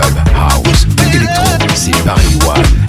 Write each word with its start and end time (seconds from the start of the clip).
club, 0.00 0.14
house, 0.34 0.86
électro, 1.14 1.44
c'est 1.74 2.04
Paris 2.04 2.38
One. 2.46 2.85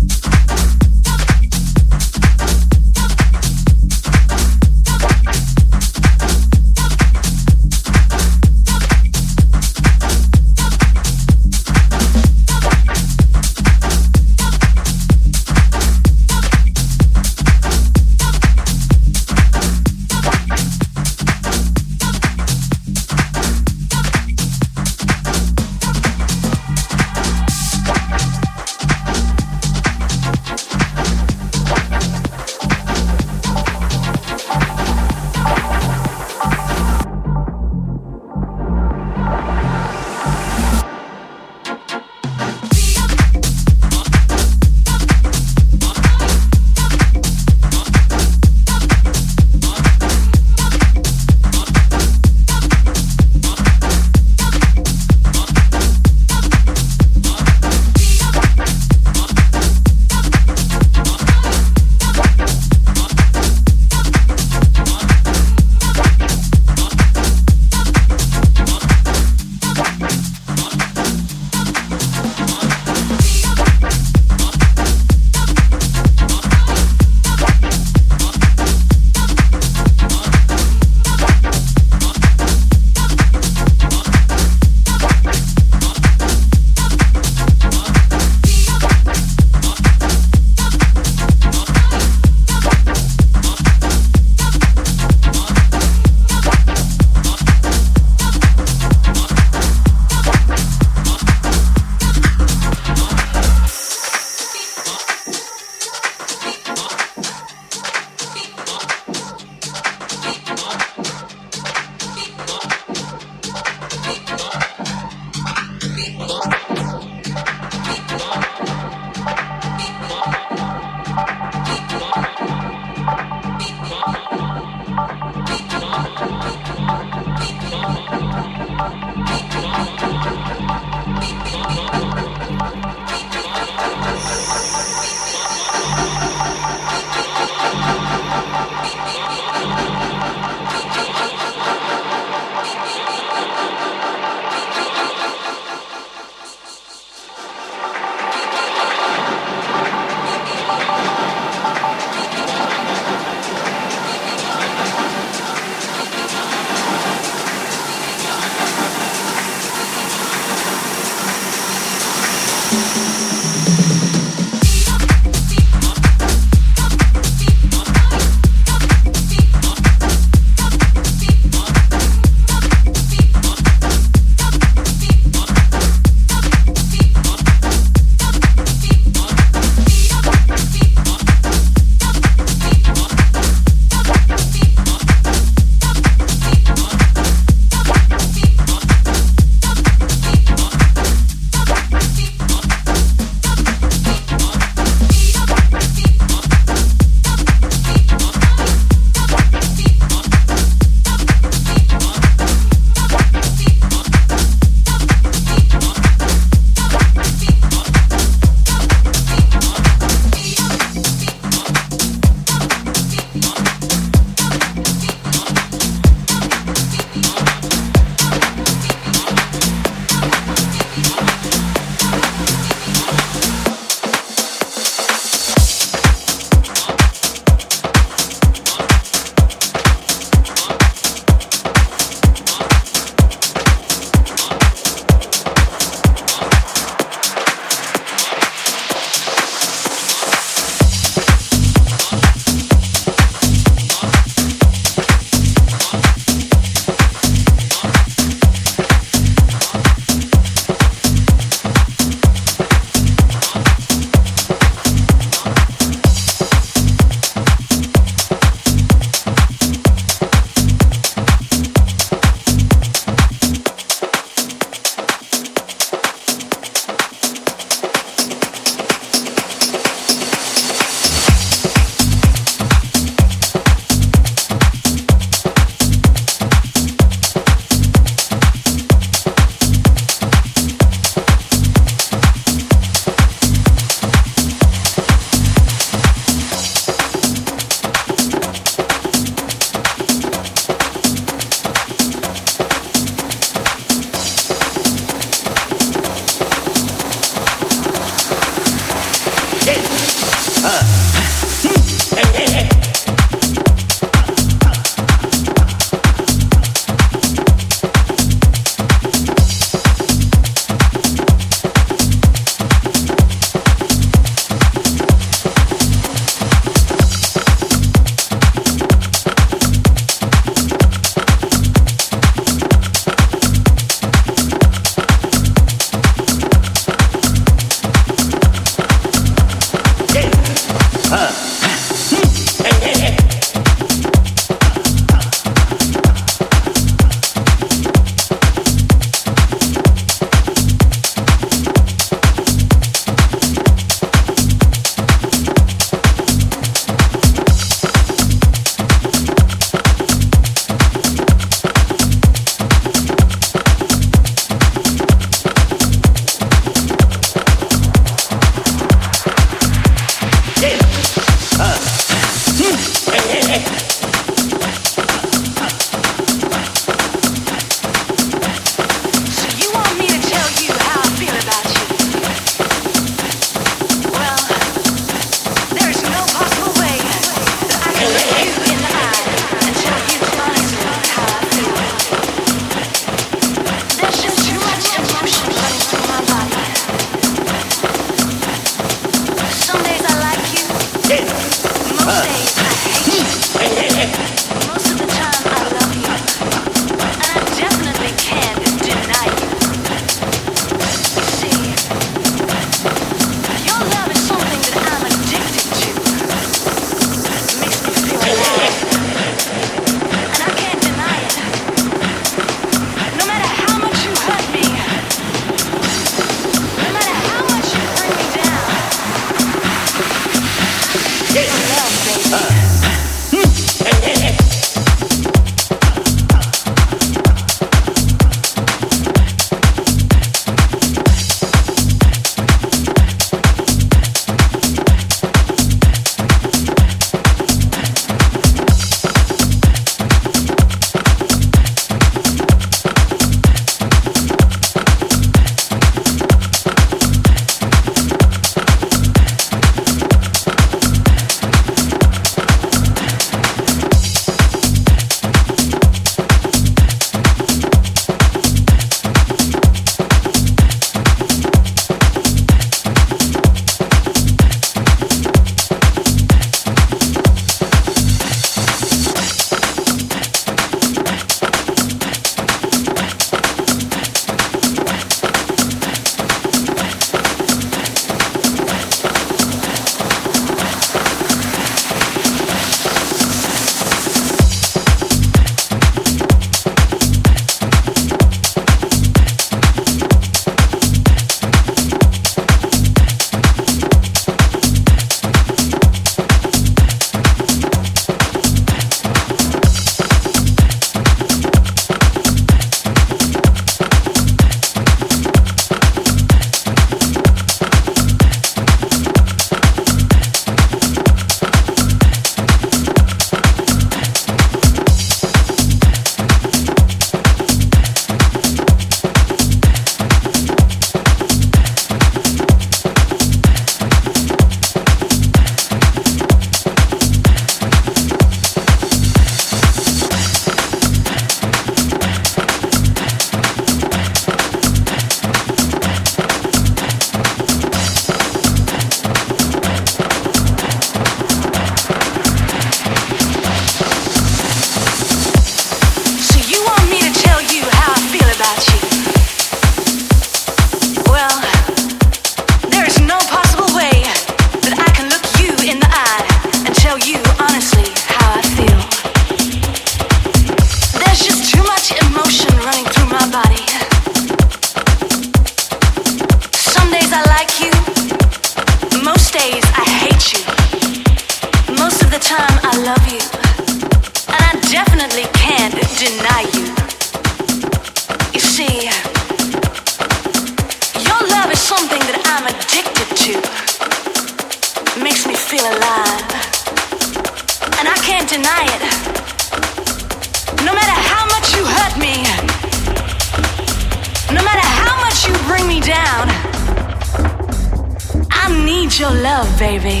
baby. 599.79 600.00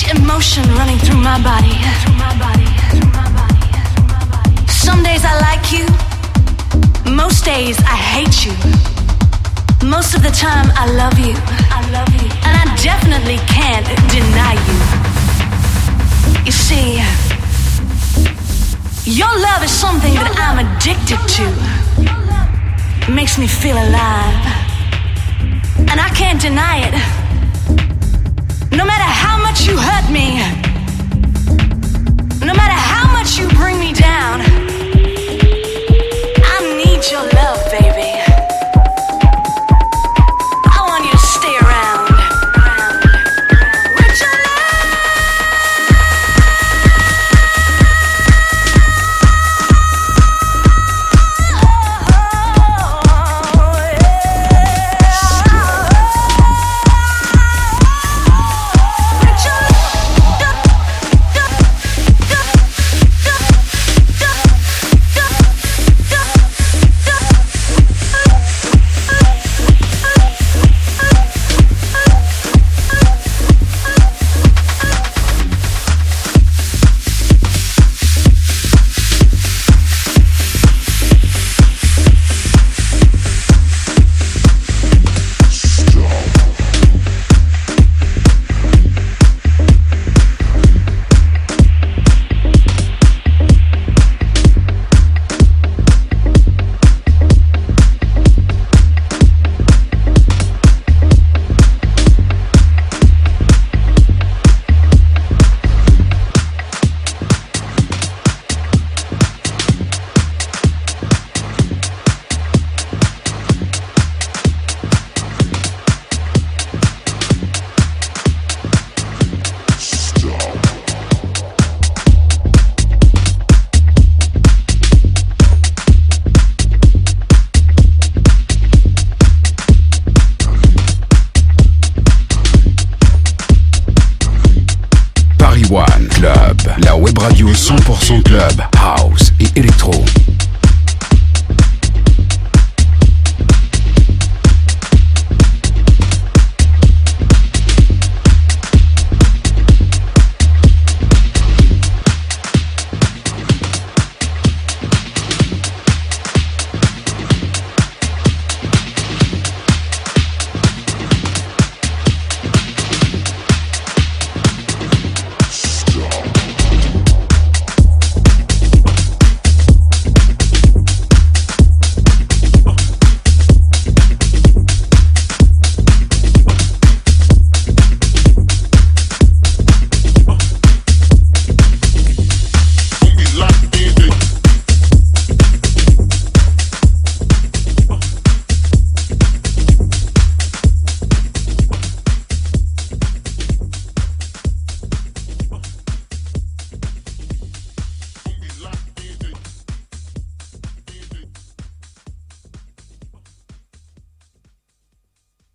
emotion 0.00 0.64
running 0.74 0.98
through 0.98 1.20
my 1.20 1.38
body. 1.42 1.76
Some 4.66 5.02
days 5.02 5.22
I 5.24 5.34
like 5.48 5.70
you, 5.70 5.84
most 7.12 7.44
days 7.44 7.78
I 7.80 7.96
hate 7.96 8.44
you. 8.44 8.52
Most 9.86 10.14
of 10.14 10.22
the 10.22 10.30
time 10.30 10.70
I 10.74 10.86
love 10.92 11.18
you. 11.18 11.34
And 12.46 12.54
I 12.62 12.64
definitely 12.82 13.38
can't 13.46 13.86
deny 14.10 14.54
you. 14.68 14.76
You 16.46 16.52
see, 16.52 17.02
your 19.04 19.32
love 19.46 19.62
is 19.62 19.70
something 19.70 20.14
that 20.14 20.34
I'm 20.40 20.58
addicted 20.64 21.20
to. 21.36 21.44
It 23.08 23.14
makes 23.14 23.38
me 23.38 23.46
feel 23.46 23.76
alive. 23.76 24.40
And 25.90 26.00
I 26.00 26.08
can't 26.14 26.40
deny 26.40 26.88
it. 26.88 27.21
No 28.72 28.84
matter 28.86 29.04
how 29.04 29.36
much 29.42 29.66
you 29.68 29.76
hurt 29.76 30.10
me, 30.10 30.38
no 32.40 32.54
matter 32.54 32.78
how 32.90 33.06
much 33.12 33.38
you 33.38 33.46
bring 33.50 33.78
me 33.78 33.92
down, 33.92 34.40
I 36.54 36.58
need 36.76 37.02
your 37.10 37.22
love, 37.38 37.60
baby. 37.70 37.81